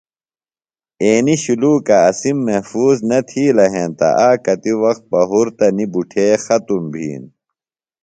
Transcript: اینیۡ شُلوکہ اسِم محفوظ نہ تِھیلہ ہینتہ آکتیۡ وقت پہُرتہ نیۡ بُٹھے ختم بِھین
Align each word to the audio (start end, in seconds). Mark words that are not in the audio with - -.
اینیۡ 1.03 1.39
شُلوکہ 1.43 1.95
اسِم 2.09 2.37
محفوظ 2.47 2.97
نہ 3.09 3.19
تِھیلہ 3.29 3.65
ہینتہ 3.73 4.09
آکتیۡ 4.29 4.79
وقت 4.83 5.03
پہُرتہ 5.11 5.67
نیۡ 5.77 5.91
بُٹھے 5.93 6.25
ختم 6.45 6.81
بِھین 6.91 7.23